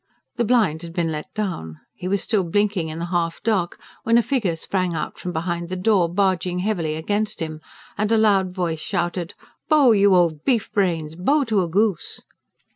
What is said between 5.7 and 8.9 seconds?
door, barging heavily against him, and a loud voice